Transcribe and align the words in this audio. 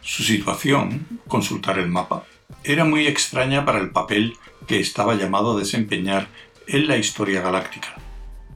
Su 0.00 0.24
situación, 0.24 1.20
consultar 1.28 1.78
el 1.78 1.88
mapa, 1.88 2.24
era 2.64 2.84
muy 2.84 3.06
extraña 3.06 3.64
para 3.64 3.78
el 3.78 3.90
papel 3.90 4.32
que 4.66 4.80
estaba 4.80 5.14
llamado 5.14 5.52
a 5.52 5.60
desempeñar 5.60 6.26
en 6.66 6.88
la 6.88 6.96
historia 6.96 7.40
galáctica. 7.40 7.94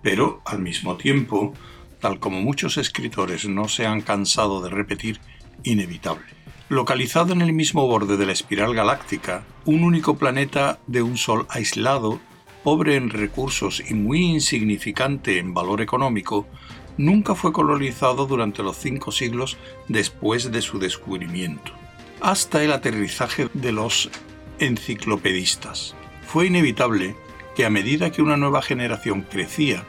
Pero, 0.02 0.43
al 0.45 0.59
mismo 0.59 0.97
tiempo, 0.97 1.55
tal 2.01 2.19
como 2.19 2.41
muchos 2.41 2.79
escritores 2.79 3.47
no 3.47 3.69
se 3.69 3.87
han 3.87 4.01
cansado 4.01 4.61
de 4.61 4.71
repetir, 4.71 5.21
inevitable. 5.62 6.27
Localizado 6.69 7.33
en 7.33 7.43
el 7.43 7.53
mismo 7.53 7.87
borde 7.87 8.17
de 8.17 8.27
la 8.27 8.33
espiral 8.33 8.75
galáctica, 8.75 9.45
un 9.67 9.85
único 9.85 10.17
planeta 10.19 10.80
de 10.89 11.01
un 11.01 11.17
sol 11.17 11.46
aislado, 11.48 12.19
pobre 12.64 12.96
en 12.96 13.11
recursos 13.11 13.80
y 13.89 13.95
muy 13.95 14.23
insignificante 14.23 15.39
en 15.39 15.55
valor 15.55 15.80
económico, 15.80 16.48
nunca 16.96 17.34
fue 17.34 17.52
colonizado 17.52 18.27
durante 18.27 18.62
los 18.62 18.77
cinco 18.77 19.12
siglos 19.12 19.56
después 19.88 20.50
de 20.50 20.62
su 20.62 20.78
descubrimiento, 20.78 21.72
hasta 22.20 22.62
el 22.62 22.72
aterrizaje 22.72 23.48
de 23.55 23.72
los 23.72 24.10
enciclopedistas. 24.59 25.95
Fue 26.27 26.46
inevitable 26.46 27.16
que 27.55 27.64
a 27.64 27.70
medida 27.70 28.10
que 28.10 28.22
una 28.22 28.36
nueva 28.36 28.62
generación 28.62 29.22
crecía, 29.22 29.84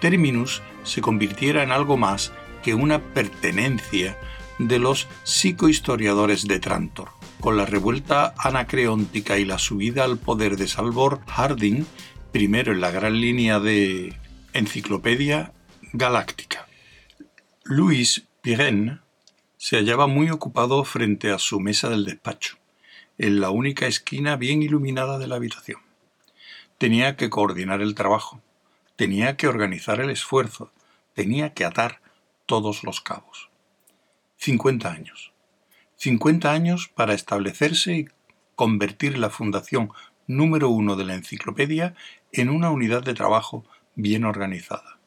Terminus 0.00 0.62
se 0.84 1.00
convirtiera 1.00 1.62
en 1.62 1.72
algo 1.72 1.96
más 1.96 2.32
que 2.62 2.74
una 2.74 3.00
pertenencia 3.00 4.18
de 4.58 4.78
los 4.78 5.06
psicohistoriadores 5.24 6.46
de 6.46 6.60
Trantor. 6.60 7.10
Con 7.40 7.56
la 7.56 7.66
revuelta 7.66 8.34
anacreóntica 8.36 9.38
y 9.38 9.44
la 9.44 9.58
subida 9.58 10.04
al 10.04 10.18
poder 10.18 10.56
de 10.56 10.66
Salvor 10.66 11.20
Harding, 11.26 11.84
primero 12.32 12.72
en 12.72 12.80
la 12.80 12.90
gran 12.90 13.20
línea 13.20 13.60
de 13.60 14.14
Enciclopedia 14.52 15.52
Galáctica. 15.94 16.68
Louis 17.64 18.26
Pirenne 18.42 19.00
se 19.56 19.78
hallaba 19.78 20.06
muy 20.06 20.28
ocupado 20.28 20.84
frente 20.84 21.30
a 21.30 21.38
su 21.38 21.60
mesa 21.60 21.88
del 21.88 22.04
despacho, 22.04 22.58
en 23.16 23.40
la 23.40 23.48
única 23.48 23.86
esquina 23.86 24.36
bien 24.36 24.62
iluminada 24.62 25.18
de 25.18 25.26
la 25.26 25.36
habitación. 25.36 25.80
Tenía 26.76 27.16
que 27.16 27.30
coordinar 27.30 27.80
el 27.80 27.94
trabajo, 27.94 28.42
tenía 28.96 29.38
que 29.38 29.48
organizar 29.48 29.98
el 30.00 30.10
esfuerzo, 30.10 30.72
tenía 31.14 31.54
que 31.54 31.64
atar 31.64 32.02
todos 32.44 32.84
los 32.84 33.00
cabos. 33.00 33.48
50 34.36 34.92
años. 34.92 35.32
50 35.96 36.52
años 36.52 36.88
para 36.94 37.14
establecerse 37.14 37.96
y 37.96 38.08
convertir 38.56 39.16
la 39.16 39.30
fundación 39.30 39.90
número 40.26 40.68
uno 40.68 40.96
de 40.96 41.06
la 41.06 41.14
enciclopedia 41.14 41.94
en 42.32 42.50
una 42.50 42.70
unidad 42.70 43.02
de 43.02 43.14
trabajo 43.14 43.64
bien 43.94 44.26
organizada. 44.26 44.97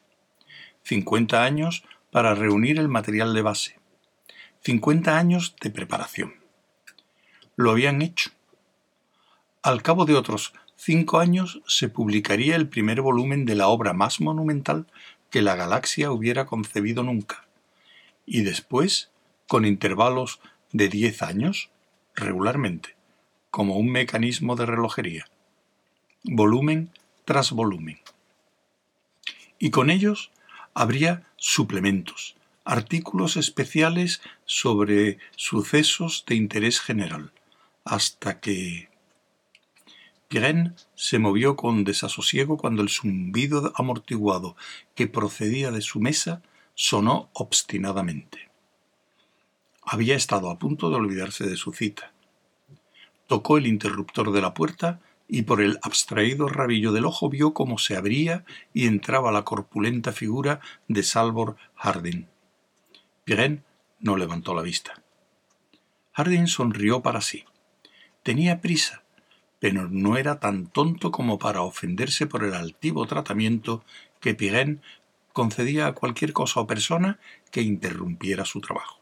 50 0.83 1.43
años 1.43 1.83
para 2.11 2.35
reunir 2.35 2.79
el 2.79 2.87
material 2.87 3.33
de 3.33 3.41
base. 3.41 3.79
50 4.63 5.17
años 5.17 5.55
de 5.61 5.71
preparación. 5.71 6.35
Lo 7.55 7.71
habían 7.71 8.01
hecho. 8.01 8.31
Al 9.63 9.81
cabo 9.81 10.05
de 10.05 10.15
otros 10.15 10.53
cinco 10.75 11.19
años 11.19 11.61
se 11.67 11.89
publicaría 11.89 12.55
el 12.55 12.67
primer 12.67 13.01
volumen 13.01 13.45
de 13.45 13.55
la 13.55 13.67
obra 13.67 13.93
más 13.93 14.19
monumental 14.19 14.87
que 15.29 15.41
la 15.41 15.55
galaxia 15.55 16.11
hubiera 16.11 16.45
concebido 16.45 17.03
nunca. 17.03 17.45
Y 18.25 18.41
después, 18.41 19.11
con 19.47 19.65
intervalos 19.65 20.39
de 20.71 20.89
diez 20.89 21.21
años, 21.21 21.69
regularmente, 22.15 22.95
como 23.49 23.77
un 23.77 23.91
mecanismo 23.91 24.55
de 24.55 24.65
relojería. 24.65 25.25
Volumen 26.23 26.91
tras 27.25 27.51
volumen. 27.51 27.99
Y 29.59 29.69
con 29.69 29.89
ellos 29.89 30.31
habría 30.73 31.27
suplementos, 31.37 32.35
artículos 32.65 33.37
especiales 33.37 34.21
sobre 34.45 35.17
sucesos 35.35 36.23
de 36.27 36.35
interés 36.35 36.79
general, 36.79 37.31
hasta 37.83 38.39
que 38.39 38.89
Pirén 40.31 40.75
se 40.95 41.19
movió 41.19 41.57
con 41.57 41.83
desasosiego 41.83 42.57
cuando 42.57 42.81
el 42.81 42.89
zumbido 42.89 43.73
amortiguado 43.75 44.55
que 44.95 45.07
procedía 45.07 45.71
de 45.71 45.81
su 45.81 45.99
mesa 45.99 46.41
sonó 46.73 47.29
obstinadamente. 47.33 48.49
Había 49.81 50.15
estado 50.15 50.49
a 50.49 50.57
punto 50.57 50.89
de 50.89 50.95
olvidarse 50.95 51.45
de 51.45 51.57
su 51.57 51.73
cita. 51.73 52.13
Tocó 53.27 53.57
el 53.57 53.67
interruptor 53.67 54.31
de 54.31 54.41
la 54.41 54.53
puerta 54.53 55.01
y 55.31 55.43
por 55.43 55.61
el 55.61 55.79
abstraído 55.81 56.47
rabillo 56.47 56.91
del 56.91 57.05
ojo 57.05 57.29
vio 57.29 57.55
cómo 57.55 57.79
se 57.79 57.95
abría 57.95 58.45
y 58.73 58.85
entraba 58.85 59.31
la 59.31 59.43
corpulenta 59.43 60.11
figura 60.11 60.59
de 60.87 61.01
Salvor 61.01 61.55
Harding. 61.75 62.27
Pirén 63.23 63.63
no 63.99 64.17
levantó 64.17 64.53
la 64.53 64.61
vista. 64.61 65.01
Harding 66.11 66.45
sonrió 66.45 67.01
para 67.01 67.21
sí. 67.21 67.45
Tenía 68.21 68.61
prisa 68.61 69.01
pero 69.61 69.87
no 69.87 70.17
era 70.17 70.39
tan 70.39 70.65
tonto 70.65 71.11
como 71.11 71.37
para 71.37 71.61
ofenderse 71.61 72.25
por 72.25 72.43
el 72.43 72.55
altivo 72.55 73.05
tratamiento 73.05 73.85
que 74.19 74.33
Pirén 74.33 74.81
concedía 75.33 75.85
a 75.85 75.93
cualquier 75.93 76.33
cosa 76.33 76.61
o 76.61 76.67
persona 76.67 77.19
que 77.51 77.61
interrumpiera 77.61 78.43
su 78.43 78.59
trabajo. 78.59 78.99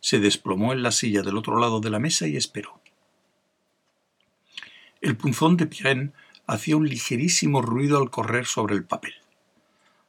Se 0.00 0.20
desplomó 0.20 0.72
en 0.72 0.82
la 0.82 0.90
silla 0.90 1.20
del 1.20 1.36
otro 1.36 1.58
lado 1.58 1.80
de 1.80 1.90
la 1.90 1.98
mesa 1.98 2.26
y 2.26 2.38
esperó. 2.38 2.80
El 5.02 5.18
punzón 5.18 5.58
de 5.58 5.66
Pirén 5.66 6.14
hacía 6.46 6.76
un 6.76 6.88
ligerísimo 6.88 7.60
ruido 7.60 7.98
al 7.98 8.08
correr 8.08 8.46
sobre 8.46 8.74
el 8.74 8.84
papel. 8.84 9.12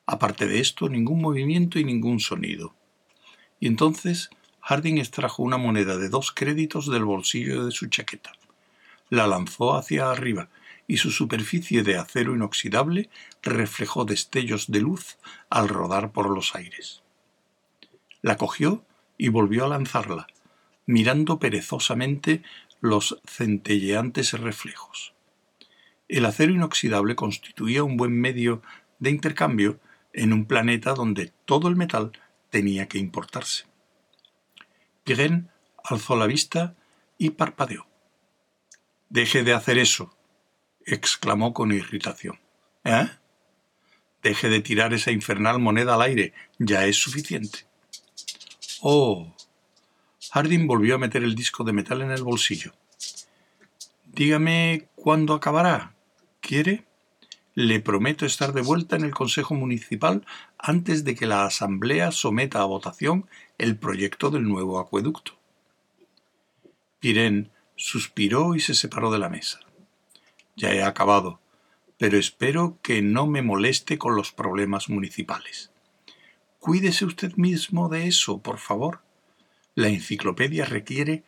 Aparte 0.06 0.48
de 0.48 0.62
esto, 0.62 0.88
ningún 0.88 1.22
movimiento 1.22 1.80
y 1.80 1.84
ningún 1.84 2.22
sonido. 2.22 2.74
Y 3.59 3.68
entonces 3.68 4.30
Harding 4.62 5.00
extrajo 5.00 5.44
una 5.44 5.58
moneda 5.58 5.98
de 5.98 6.08
dos 6.08 6.31
créditos 6.31 6.90
del 6.90 7.04
bolsillo 7.04 7.66
de 7.66 7.72
su 7.72 7.88
chaqueta 7.88 8.31
la 9.14 9.28
lanzó 9.28 9.76
hacia 9.76 10.09
arriba 10.09 10.50
y 10.88 10.98
su 10.98 11.12
superficie 11.12 11.84
de 11.84 11.98
acero 11.98 12.34
inoxidable 12.34 13.10
reflejó 13.44 14.06
destellos 14.06 14.72
de 14.72 14.81
luz 14.81 15.18
al 15.52 15.70
rodar 15.70 16.12
por 16.12 16.30
los 16.30 16.56
aires. 16.56 17.04
La 18.24 18.38
cogió 18.38 18.84
y 19.18 19.30
volvió 19.30 19.66
a 19.66 19.70
lanzarla, 19.70 20.25
mirando 20.88 21.38
perezosamente 21.38 22.42
los 22.84 23.18
centelleantes 23.26 24.34
reflejos. 24.34 25.14
El 26.10 26.26
acero 26.26 26.52
inoxidable 26.52 27.16
constituía 27.16 27.82
un 27.82 27.96
buen 27.96 28.12
medio 28.12 28.62
de 29.00 29.10
intercambio 29.10 29.80
en 30.12 30.34
un 30.34 30.44
planeta 30.44 30.94
donde 30.94 31.32
todo 31.46 31.70
el 31.70 31.78
metal 31.78 32.12
tenía 32.50 32.90
que 32.90 32.98
importarse. 32.98 33.64
Pirén 35.06 35.50
alzó 35.82 36.18
la 36.18 36.28
vista 36.28 36.76
y 37.18 37.30
parpadeó. 37.30 37.88
Deje 39.08 39.44
de 39.44 39.54
hacer 39.54 39.78
eso, 39.78 40.14
exclamó 40.86 41.54
con 41.54 41.72
irritación. 41.72 42.38
¿Eh? 42.84 43.10
Deje 44.22 44.50
de 44.50 44.60
tirar 44.60 44.94
esa 44.94 45.12
infernal 45.12 45.58
moneda 45.58 45.96
al 45.96 46.02
aire, 46.02 46.34
ya 46.60 46.86
es 46.86 46.98
suficiente. 46.98 47.60
Oh. 48.82 49.34
Harding 50.34 50.66
volvió 50.66 50.96
a 50.96 50.98
meter 50.98 51.24
el 51.24 51.36
disco 51.36 51.64
de 51.64 51.74
metal 51.74 52.02
en 52.02 52.10
el 52.10 52.24
bolsillo. 52.24 52.74
Dígame 54.06 54.88
cuándo 54.96 55.36
acabará. 55.36 55.94
¿Quiere? 56.42 56.86
Le 57.54 57.80
prometo 57.80 58.26
estar 58.26 58.52
de 58.52 58.64
vuelta 58.64 58.96
en 58.96 59.04
el 59.04 59.14
Consejo 59.14 59.54
Municipal 59.54 60.26
antes 60.58 61.04
de 61.04 61.14
que 61.14 61.28
la 61.28 61.46
Asamblea 61.46 62.12
someta 62.12 62.62
a 62.62 62.66
votación 62.66 63.30
el 63.60 63.78
proyecto 63.78 64.32
del 64.32 64.50
nuevo 64.50 64.80
acueducto. 64.80 65.34
Pirén 67.00 67.52
Suspiró 67.76 68.56
y 68.56 68.60
se 68.60 68.74
separó 68.74 69.12
de 69.12 69.20
la 69.20 69.30
mesa. 69.30 69.60
Ya 70.56 70.74
he 70.74 70.82
acabado, 70.82 71.42
pero 72.00 72.18
espero 72.18 72.80
que 72.81 73.04
no 73.04 73.28
me 73.28 73.44
moleste 73.44 74.00
con 74.00 74.16
los 74.16 74.31
problemas 74.31 74.90
municipales. 74.90 75.69
Cuídese 76.57 77.06
usted 77.06 77.36
mismo 77.36 77.88
de 77.88 78.07
eso, 78.07 78.40
por 78.40 78.57
favor. 78.57 79.02
La 79.75 79.88
enciclopedia 79.88 80.66
requiere 80.66 81.24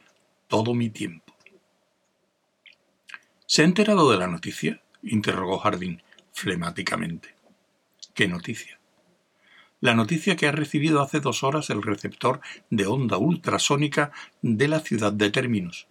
todo 0.48 0.74
mi 0.74 0.90
tiempo. 0.90 1.34
¿Se 3.46 3.62
ha 3.62 3.66
enterado 3.66 4.12
de 4.12 4.18
la 4.18 4.28
noticia? 4.28 4.82
interrogó 5.04 5.60
Jardín 5.60 6.02
flemáticamente. 6.32 7.36
¿Qué 8.14 8.28
noticia? 8.28 8.80
La 9.82 9.94
noticia 9.94 10.36
que 10.36 10.48
ha 10.48 10.52
recibido 10.52 11.02
hace 11.02 11.20
dos 11.20 11.44
horas 11.44 11.70
el 11.70 11.84
receptor 11.84 12.42
de 12.70 12.88
onda 12.88 13.18
ultrasónica 13.18 14.12
de 14.42 14.68
la 14.68 14.80
ciudad 14.80 15.14
de 15.14 15.30
Términos 15.30 15.88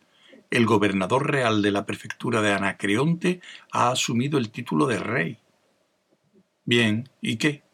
el 0.55 0.67
gobernador 0.67 1.33
real 1.33 1.63
de 1.63 1.73
la 1.73 1.85
prefectura 1.85 2.41
de 2.41 2.53
Anacreonte 2.53 3.41
ha 3.73 3.91
asumido 3.91 4.39
el 4.39 4.51
título 4.51 4.87
de 4.87 5.01
rey. 5.01 5.39
Bien, 6.65 7.09
¿y 7.21 7.39
qué? 7.39 7.65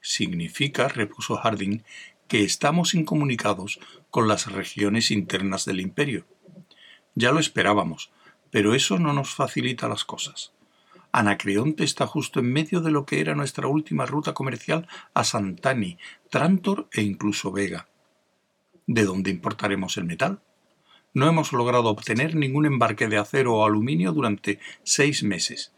Significa, 0.00 0.86
repuso 0.86 1.36
Harding, 1.36 1.82
que 2.30 2.44
estamos 2.44 2.94
incomunicados 2.94 3.80
con 4.08 4.28
las 4.28 4.50
regiones 4.52 5.10
internas 5.10 5.64
del 5.64 5.80
imperio. 5.80 6.26
Ya 7.16 7.32
lo 7.32 7.40
esperábamos, 7.40 8.12
pero 8.52 8.72
eso 8.72 9.00
no 9.00 9.12
nos 9.12 9.34
facilita 9.34 9.88
las 9.88 10.04
cosas. 10.04 10.52
Anacreonte 11.10 11.82
está 11.82 12.06
justo 12.06 12.38
en 12.38 12.52
medio 12.52 12.82
de 12.82 12.92
lo 12.92 13.04
que 13.04 13.20
era 13.20 13.34
nuestra 13.34 13.66
última 13.66 14.06
ruta 14.06 14.32
comercial 14.32 14.86
a 15.12 15.24
Santani, 15.24 15.98
Trantor 16.30 16.88
e 16.92 17.02
incluso 17.02 17.50
Vega. 17.50 17.88
¿de 18.86 19.04
dónde 19.04 19.30
importaremos 19.30 19.96
el 19.96 20.04
metal? 20.04 20.40
No 21.14 21.28
hemos 21.28 21.52
logrado 21.52 21.88
obtener 21.88 22.36
ningún 22.36 22.64
embarque 22.64 23.08
de 23.08 23.18
acero 23.18 23.56
o 23.56 23.64
aluminio 23.64 24.12
durante 24.12 24.60
seis 24.84 25.24
meses, 25.24 25.72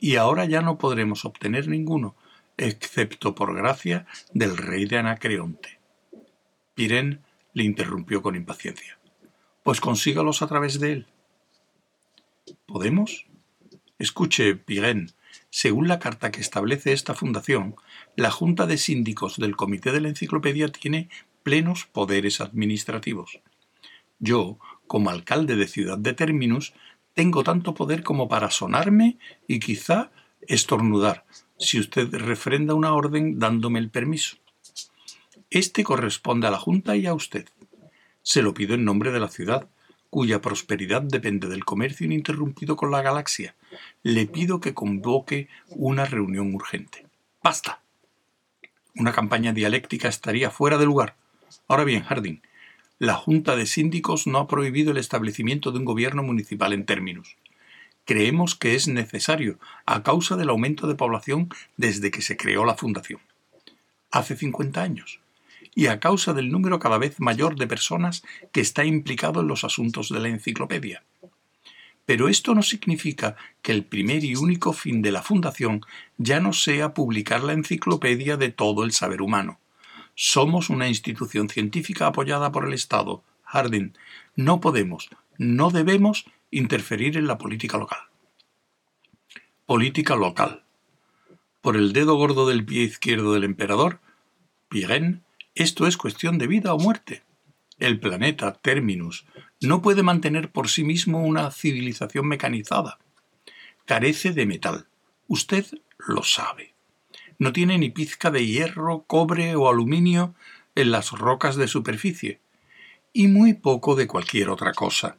y 0.00 0.16
ahora 0.16 0.44
ya 0.44 0.60
no 0.60 0.76
podremos 0.76 1.24
obtener 1.24 1.66
ninguno, 1.66 2.14
excepto 2.58 3.34
por 3.34 3.56
gracia 3.56 4.06
del 4.34 4.58
rey 4.58 4.84
de 4.84 4.98
Anacreonte. 4.98 5.73
Pirén 6.74 7.20
le 7.52 7.64
interrumpió 7.64 8.22
con 8.22 8.36
impaciencia. 8.36 8.98
Pues 9.62 9.80
consígalos 9.80 10.42
a 10.42 10.46
través 10.46 10.80
de 10.80 10.92
él. 10.92 11.06
¿Podemos? 12.66 13.26
Escuche, 13.98 14.56
Pirén, 14.56 15.12
según 15.50 15.86
la 15.86 16.00
carta 16.00 16.30
que 16.32 16.40
establece 16.40 16.92
esta 16.92 17.14
fundación, 17.14 17.76
la 18.16 18.30
Junta 18.30 18.66
de 18.66 18.76
Síndicos 18.76 19.36
del 19.36 19.56
Comité 19.56 19.92
de 19.92 20.00
la 20.00 20.08
Enciclopedia 20.08 20.68
tiene 20.68 21.08
plenos 21.44 21.86
poderes 21.86 22.40
administrativos. 22.40 23.40
Yo, 24.18 24.58
como 24.88 25.10
alcalde 25.10 25.54
de 25.56 25.68
Ciudad 25.68 25.98
de 25.98 26.12
Terminus, 26.12 26.74
tengo 27.14 27.44
tanto 27.44 27.74
poder 27.74 28.02
como 28.02 28.28
para 28.28 28.50
sonarme 28.50 29.18
y 29.46 29.60
quizá 29.60 30.10
estornudar, 30.48 31.24
si 31.58 31.78
usted 31.78 32.12
refrenda 32.12 32.74
una 32.74 32.92
orden 32.92 33.38
dándome 33.38 33.78
el 33.78 33.90
permiso. 33.90 34.36
Este 35.50 35.84
corresponde 35.84 36.46
a 36.46 36.50
la 36.50 36.58
Junta 36.58 36.96
y 36.96 37.06
a 37.06 37.14
usted. 37.14 37.48
Se 38.22 38.42
lo 38.42 38.54
pido 38.54 38.74
en 38.74 38.84
nombre 38.84 39.12
de 39.12 39.20
la 39.20 39.28
ciudad, 39.28 39.68
cuya 40.10 40.40
prosperidad 40.40 41.02
depende 41.02 41.48
del 41.48 41.64
comercio 41.64 42.06
ininterrumpido 42.06 42.76
con 42.76 42.90
la 42.90 43.02
galaxia. 43.02 43.54
Le 44.02 44.26
pido 44.26 44.60
que 44.60 44.74
convoque 44.74 45.48
una 45.68 46.04
reunión 46.04 46.54
urgente. 46.54 47.06
¡Basta! 47.42 47.80
Una 48.96 49.12
campaña 49.12 49.52
dialéctica 49.52 50.08
estaría 50.08 50.50
fuera 50.50 50.78
de 50.78 50.86
lugar. 50.86 51.16
Ahora 51.66 51.84
bien, 51.84 52.04
Harding, 52.04 52.42
la 53.00 53.14
Junta 53.14 53.56
de 53.56 53.66
Síndicos 53.66 54.28
no 54.28 54.38
ha 54.38 54.46
prohibido 54.46 54.92
el 54.92 54.98
establecimiento 54.98 55.72
de 55.72 55.78
un 55.78 55.84
gobierno 55.84 56.22
municipal 56.22 56.72
en 56.72 56.86
términos. 56.86 57.36
Creemos 58.04 58.54
que 58.54 58.76
es 58.76 58.86
necesario 58.86 59.58
a 59.84 60.02
causa 60.02 60.36
del 60.36 60.50
aumento 60.50 60.86
de 60.86 60.94
población 60.94 61.48
desde 61.76 62.12
que 62.12 62.22
se 62.22 62.36
creó 62.36 62.64
la 62.64 62.76
Fundación. 62.76 63.20
Hace 64.12 64.36
50 64.36 64.80
años. 64.80 65.20
Y 65.74 65.86
a 65.86 66.00
causa 66.00 66.32
del 66.32 66.50
número 66.50 66.78
cada 66.78 66.98
vez 66.98 67.20
mayor 67.20 67.56
de 67.56 67.66
personas 67.66 68.22
que 68.52 68.60
está 68.60 68.84
implicado 68.84 69.40
en 69.40 69.48
los 69.48 69.64
asuntos 69.64 70.08
de 70.08 70.20
la 70.20 70.28
enciclopedia. 70.28 71.02
Pero 72.06 72.28
esto 72.28 72.54
no 72.54 72.62
significa 72.62 73.36
que 73.62 73.72
el 73.72 73.84
primer 73.84 74.24
y 74.24 74.36
único 74.36 74.72
fin 74.72 75.00
de 75.00 75.10
la 75.10 75.22
Fundación 75.22 75.80
ya 76.18 76.38
no 76.38 76.52
sea 76.52 76.92
publicar 76.92 77.42
la 77.42 77.54
enciclopedia 77.54 78.36
de 78.36 78.50
todo 78.50 78.84
el 78.84 78.92
saber 78.92 79.22
humano. 79.22 79.58
Somos 80.14 80.70
una 80.70 80.88
institución 80.88 81.48
científica 81.48 82.06
apoyada 82.06 82.52
por 82.52 82.66
el 82.66 82.74
Estado. 82.74 83.24
Harding, 83.44 83.94
no 84.36 84.60
podemos, 84.60 85.08
no 85.38 85.70
debemos 85.70 86.26
interferir 86.50 87.16
en 87.16 87.26
la 87.26 87.38
política 87.38 87.78
local. 87.78 88.00
Política 89.66 90.14
local. 90.14 90.62
Por 91.62 91.76
el 91.76 91.92
dedo 91.94 92.16
gordo 92.16 92.46
del 92.46 92.64
pie 92.64 92.82
izquierdo 92.82 93.32
del 93.32 93.44
emperador, 93.44 94.00
Pirén, 94.68 95.24
esto 95.54 95.86
es 95.86 95.96
cuestión 95.96 96.38
de 96.38 96.46
vida 96.46 96.74
o 96.74 96.78
muerte. 96.78 97.22
El 97.78 98.00
planeta 98.00 98.52
Terminus 98.52 99.26
no 99.60 99.82
puede 99.82 100.02
mantener 100.02 100.50
por 100.50 100.68
sí 100.68 100.84
mismo 100.84 101.24
una 101.24 101.50
civilización 101.50 102.26
mecanizada. 102.26 102.98
Carece 103.84 104.32
de 104.32 104.46
metal. 104.46 104.86
Usted 105.26 105.66
lo 105.98 106.22
sabe 106.22 106.74
no 107.38 107.52
tiene 107.52 107.78
ni 107.78 107.90
pizca 107.90 108.30
de 108.30 108.46
hierro, 108.46 109.04
cobre 109.06 109.56
o 109.56 109.68
aluminio 109.68 110.34
en 110.74 110.90
las 110.90 111.10
rocas 111.12 111.56
de 111.56 111.68
superficie, 111.68 112.40
y 113.12 113.28
muy 113.28 113.54
poco 113.54 113.94
de 113.94 114.06
cualquier 114.06 114.50
otra 114.50 114.72
cosa. 114.72 115.18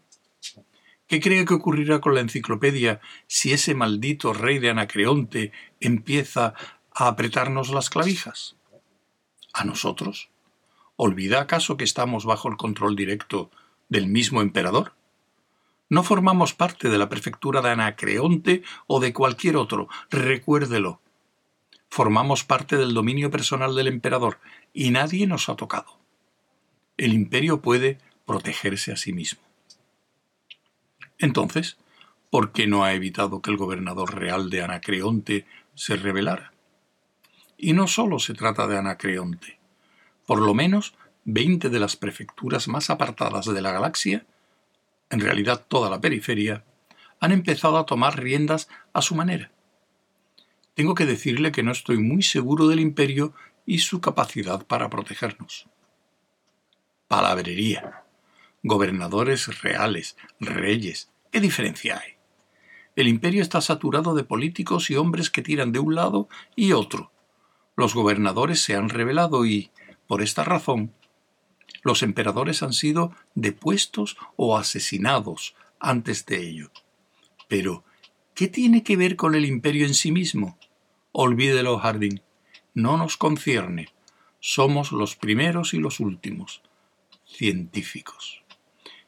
¿Qué 1.07 1.19
cree 1.19 1.45
que 1.45 1.53
ocurrirá 1.53 2.01
con 2.01 2.15
la 2.15 2.21
enciclopedia 2.21 2.99
si 3.27 3.53
ese 3.53 3.75
maldito 3.75 4.33
rey 4.33 4.59
de 4.59 4.71
Anacreonte 4.71 5.51
empieza 5.79 6.55
a 6.93 7.07
apretarnos 7.07 7.69
las 7.69 7.89
clavijas? 7.89 8.55
¿A 9.55 9.63
nosotros? 9.63 10.29
¿Olvida 10.97 11.41
acaso 11.41 11.77
que 11.77 11.83
estamos 11.85 12.25
bajo 12.25 12.49
el 12.49 12.57
control 12.57 12.95
directo 12.95 13.49
del 13.89 14.07
mismo 14.07 14.41
emperador? 14.41 14.93
No 15.89 16.03
formamos 16.03 16.53
parte 16.53 16.89
de 16.89 16.97
la 16.97 17.09
prefectura 17.09 17.61
de 17.61 17.69
Anacreonte 17.69 18.63
o 18.85 18.99
de 18.99 19.13
cualquier 19.13 19.55
otro, 19.57 19.87
recuérdelo 20.09 20.99
formamos 21.95 22.43
parte 22.43 22.75
del 22.75 22.93
dominio 22.93 23.31
personal 23.31 23.73
del 23.73 23.87
emperador 23.87 24.39
y 24.73 24.91
nadie 24.91 25.27
nos 25.27 25.47
ha 25.47 25.55
tocado. 25.55 25.97
El 26.97 27.13
imperio 27.13 27.61
puede 27.61 27.99
protegerse 28.25 28.91
a 28.91 28.97
sí 28.97 29.13
mismo. 29.13 29.39
Entonces, 31.19 31.77
¿por 32.29 32.51
qué 32.51 32.67
no 32.67 32.83
ha 32.83 32.93
evitado 32.93 33.41
que 33.41 33.49
el 33.49 33.55
gobernador 33.55 34.13
real 34.13 34.49
de 34.49 34.61
Anacreonte 34.61 35.45
se 35.73 35.95
rebelara? 35.95 36.51
Y 37.57 37.73
no 37.73 37.87
solo 37.87 38.19
se 38.19 38.33
trata 38.33 38.67
de 38.67 38.77
Anacreonte. 38.77 39.59
Por 40.25 40.41
lo 40.41 40.53
menos 40.53 40.93
veinte 41.23 41.69
de 41.69 41.79
las 41.79 41.95
prefecturas 41.95 42.67
más 42.67 42.89
apartadas 42.89 43.45
de 43.45 43.61
la 43.61 43.71
galaxia, 43.71 44.25
en 45.09 45.19
realidad 45.19 45.65
toda 45.67 45.89
la 45.89 46.01
periferia, 46.01 46.63
han 47.19 47.31
empezado 47.31 47.77
a 47.77 47.85
tomar 47.85 48.19
riendas 48.19 48.67
a 48.93 49.01
su 49.01 49.15
manera 49.15 49.51
tengo 50.75 50.93
que 50.93 51.05
decirle 51.05 51.51
que 51.51 51.63
no 51.63 51.71
estoy 51.71 51.97
muy 51.97 52.21
seguro 52.21 52.67
del 52.67 52.81
imperio 52.81 53.33
y 53.65 53.79
su 53.79 54.01
capacidad 54.01 54.67
para 54.67 54.89
protegernos. 54.89 55.67
Palabrería. 57.07 58.03
Gobernadores 58.61 59.61
reales, 59.61 60.17
reyes. 60.39 61.09
¿Qué 61.31 61.39
diferencia 61.39 61.97
hay? 61.97 62.15
El 62.95 63.07
imperio 63.07 63.41
está 63.41 63.61
saturado 63.61 64.15
de 64.15 64.23
políticos 64.23 64.89
y 64.89 64.97
hombres 64.97 65.29
que 65.29 65.41
tiran 65.41 65.71
de 65.71 65.79
un 65.79 65.95
lado 65.95 66.27
y 66.55 66.73
otro. 66.73 67.11
Los 67.75 67.93
gobernadores 67.93 68.61
se 68.61 68.75
han 68.75 68.89
rebelado 68.89 69.45
y, 69.45 69.71
por 70.07 70.21
esta 70.21 70.43
razón, 70.43 70.93
los 71.83 72.03
emperadores 72.03 72.63
han 72.63 72.73
sido 72.73 73.13
depuestos 73.35 74.17
o 74.35 74.57
asesinados 74.57 75.55
antes 75.79 76.25
de 76.25 76.47
ello. 76.49 76.71
Pero, 77.47 77.83
¿qué 78.33 78.47
tiene 78.47 78.83
que 78.83 78.97
ver 78.97 79.15
con 79.15 79.35
el 79.35 79.45
imperio 79.45 79.85
en 79.85 79.93
sí 79.93 80.11
mismo? 80.11 80.57
Olvídelo, 81.11 81.77
Jardín. 81.77 82.21
No 82.73 82.97
nos 82.97 83.17
concierne. 83.17 83.89
Somos 84.39 84.91
los 84.91 85.15
primeros 85.15 85.73
y 85.73 85.77
los 85.77 85.99
últimos. 85.99 86.61
Científicos. 87.25 88.43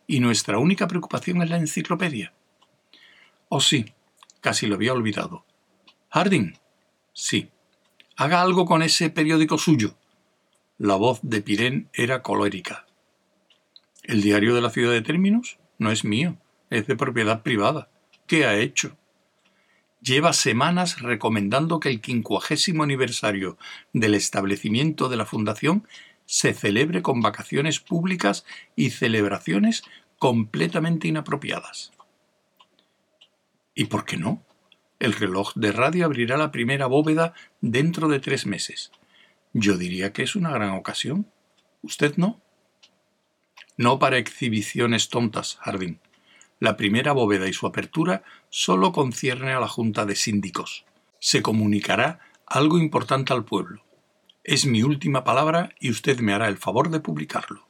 Y 0.06 0.20
nuestra 0.20 0.58
única 0.58 0.88
preocupación 0.88 1.42
es 1.42 1.50
la 1.50 1.58
enciclopedia. 1.58 2.34
Oh 3.50 3.60
sí, 3.60 3.94
casi 4.42 4.68
lo 4.68 4.76
había 4.76 4.94
olvidado. 4.94 5.46
Harding. 6.10 6.58
Sí. 7.14 7.50
Haga 8.18 8.42
algo 8.42 8.66
con 8.66 8.82
ese 8.82 9.10
periódico 9.10 9.58
suyo. 9.58 9.96
La 10.78 10.96
voz 10.96 11.20
de 11.24 11.42
Pirén 11.42 11.90
era 11.94 12.22
colérica. 12.22 12.86
¿El 14.04 14.22
diario 14.22 14.54
de 14.54 14.62
la 14.62 14.70
ciudad 14.70 14.92
de 14.92 15.02
términos? 15.02 15.58
No 15.78 15.92
es 15.92 16.04
mío, 16.04 16.38
es 16.70 16.88
de 16.88 16.96
propiedad 16.96 17.44
privada. 17.44 17.90
¿Qué 18.26 18.46
ha 18.46 18.58
hecho? 18.58 18.98
lleva 20.02 20.34
semanas 20.34 21.02
recomendando 21.02 21.80
que 21.80 21.90
el 21.90 22.02
quincuagésimo 22.02 22.84
aniversario 22.84 23.58
del 23.94 24.14
establecimiento 24.14 25.10
de 25.10 25.18
la 25.18 25.26
Fundación 25.26 25.88
se 26.26 26.54
celebre 26.54 27.02
con 27.02 27.22
vacaciones 27.22 27.80
públicas 27.80 28.46
y 28.76 28.92
celebraciones 28.92 29.84
completamente 30.18 31.08
inapropiadas. 31.08 31.92
¿Y 33.76 33.86
por 33.86 34.06
qué 34.06 34.18
no? 34.18 34.44
El 35.00 35.13
reloj 35.13 35.54
de 35.56 35.72
radio 35.72 36.06
abrirá 36.06 36.38
la 36.38 36.51
primera 36.51 36.88
bóveda 36.88 37.34
dentro 37.62 38.08
de 38.08 38.20
tres 38.20 38.46
meses. 38.46 38.92
Yo 39.54 39.77
diría 39.77 40.12
que 40.12 40.24
es 40.24 40.36
una 40.36 40.51
gran 40.51 40.72
ocasión. 40.72 41.32
¿Usted 41.84 42.18
no? 42.18 42.42
No 43.77 44.00
para 44.00 44.18
exhibiciones 44.18 45.10
tontas, 45.10 45.58
Harding. 45.62 46.00
La 46.60 46.75
primera 46.77 47.12
bóveda 47.12 47.48
y 47.48 47.54
su 47.54 47.68
apertura 47.68 48.24
solo 48.50 48.92
concierne 48.92 49.54
a 49.54 49.60
la 49.60 49.68
Junta 49.68 50.06
de 50.06 50.16
Síndicos. 50.16 50.86
Se 51.20 51.44
comunicará 51.44 52.20
algo 52.48 52.80
importante 52.80 53.34
al 53.34 53.46
pueblo. 53.46 53.84
Es 54.44 54.66
mi 54.66 54.82
última 54.82 55.24
palabra 55.24 55.75
y 55.80 55.92
usted 55.92 56.20
me 56.22 56.34
hará 56.34 56.48
el 56.48 56.58
favor 56.58 56.89
de 56.89 57.00
publicarlo. 57.00 57.68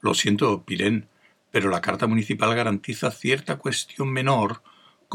Lo 0.00 0.14
siento, 0.14 0.64
Pirén, 0.64 1.08
pero 1.50 1.70
la 1.70 1.80
Carta 1.80 2.06
Municipal 2.06 2.54
garantiza 2.54 3.10
cierta 3.10 3.56
cuestión 3.56 4.12
menor 4.12 4.62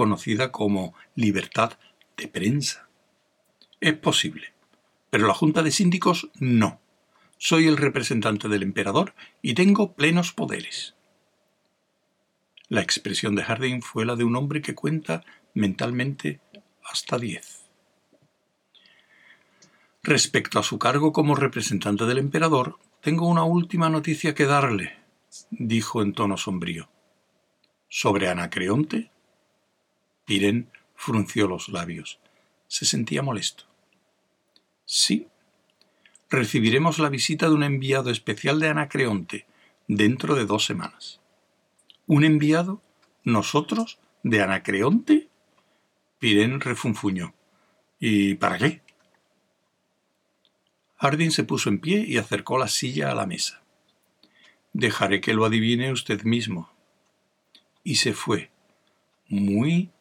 conocida 0.01 0.51
como 0.51 0.95
libertad 1.13 1.77
de 2.17 2.27
prensa. 2.27 2.89
Es 3.79 3.93
posible, 3.93 4.51
pero 5.11 5.27
la 5.27 5.35
Junta 5.35 5.61
de 5.61 5.69
Síndicos 5.69 6.31
no. 6.39 6.81
Soy 7.37 7.67
el 7.67 7.77
representante 7.77 8.47
del 8.49 8.63
emperador 8.63 9.13
y 9.43 9.53
tengo 9.53 9.93
plenos 9.93 10.33
poderes. 10.33 10.95
La 12.67 12.81
expresión 12.81 13.35
de 13.35 13.43
Harding 13.43 13.83
fue 13.83 14.07
la 14.07 14.15
de 14.15 14.23
un 14.23 14.35
hombre 14.35 14.63
que 14.63 14.73
cuenta 14.73 15.23
mentalmente 15.53 16.39
hasta 16.83 17.19
diez. 17.19 17.65
Respecto 20.01 20.57
a 20.57 20.63
su 20.63 20.79
cargo 20.79 21.13
como 21.13 21.35
representante 21.35 22.05
del 22.05 22.17
emperador, 22.17 22.79
Tengo 23.01 23.27
una 23.27 23.43
última 23.43 23.89
noticia 23.89 24.35
que 24.35 24.45
darle, 24.45 24.95
dijo 25.49 26.03
en 26.03 26.13
tono 26.13 26.37
sombrío. 26.37 26.87
¿Sobre 27.89 28.29
Anacreonte? 28.29 29.09
Pirén 30.31 30.71
frunció 30.95 31.45
los 31.45 31.67
labios. 31.67 32.17
Se 32.69 32.85
sentía 32.85 33.21
molesto. 33.21 33.65
Sí. 34.85 35.27
Recibiremos 36.29 36.99
la 36.99 37.09
visita 37.09 37.49
de 37.49 37.55
un 37.55 37.63
enviado 37.63 38.09
especial 38.11 38.61
de 38.61 38.69
Anacreonte 38.69 39.45
dentro 39.89 40.35
de 40.35 40.45
dos 40.45 40.63
semanas. 40.63 41.19
¿Un 42.07 42.23
enviado? 42.23 42.81
¿Nosotros? 43.25 43.99
¿De 44.23 44.41
Anacreonte? 44.41 45.27
Pirén 46.17 46.61
refunfuñó. 46.61 47.33
¿Y 47.99 48.35
para 48.35 48.57
qué? 48.57 48.81
Harding 50.95 51.31
se 51.31 51.43
puso 51.43 51.67
en 51.67 51.79
pie 51.79 52.05
y 52.07 52.15
acercó 52.15 52.57
la 52.57 52.69
silla 52.69 53.11
a 53.11 53.15
la 53.15 53.25
mesa. 53.25 53.63
Dejaré 54.71 55.19
que 55.19 55.33
lo 55.33 55.43
adivine 55.43 55.91
usted 55.91 56.23
mismo. 56.23 56.71
Y 57.83 57.95
se 57.95 58.13
fue, 58.13 58.49
muy 59.27 59.91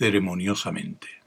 ceremoniosamente. 0.00 1.19